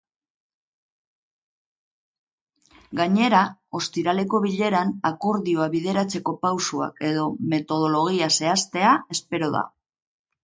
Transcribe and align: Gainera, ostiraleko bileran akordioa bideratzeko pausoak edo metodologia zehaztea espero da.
Gainera, 3.01 3.41
ostiraleko 3.79 4.39
bileran 4.47 4.95
akordioa 5.11 5.67
bideratzeko 5.75 6.35
pausoak 6.47 6.99
edo 7.11 7.27
metodologia 7.55 8.31
zehaztea 8.41 8.95
espero 9.17 9.51
da. 9.59 9.63